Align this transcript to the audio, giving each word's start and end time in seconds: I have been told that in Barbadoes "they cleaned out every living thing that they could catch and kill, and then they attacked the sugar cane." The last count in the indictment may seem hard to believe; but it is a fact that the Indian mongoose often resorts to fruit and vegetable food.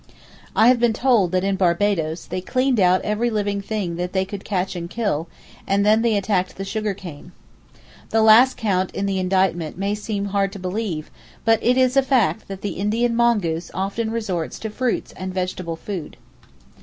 I 0.55 0.67
have 0.69 0.79
been 0.79 0.93
told 0.93 1.31
that 1.31 1.43
in 1.43 1.57
Barbadoes 1.57 2.25
"they 2.25 2.41
cleaned 2.41 2.79
out 2.79 3.03
every 3.03 3.29
living 3.29 3.61
thing 3.61 3.97
that 3.97 4.13
they 4.13 4.25
could 4.25 4.43
catch 4.43 4.75
and 4.75 4.89
kill, 4.89 5.27
and 5.67 5.85
then 5.85 6.01
they 6.01 6.15
attacked 6.17 6.55
the 6.57 6.65
sugar 6.65 6.95
cane." 6.95 7.33
The 8.09 8.23
last 8.23 8.57
count 8.57 8.89
in 8.95 9.05
the 9.05 9.19
indictment 9.19 9.77
may 9.77 9.93
seem 9.93 10.25
hard 10.25 10.51
to 10.53 10.57
believe; 10.57 11.11
but 11.45 11.59
it 11.61 11.77
is 11.77 11.95
a 11.95 12.01
fact 12.01 12.47
that 12.47 12.61
the 12.61 12.77
Indian 12.81 13.15
mongoose 13.15 13.69
often 13.75 14.09
resorts 14.09 14.57
to 14.61 14.71
fruit 14.71 15.13
and 15.15 15.35
vegetable 15.35 15.75
food. 15.75 16.17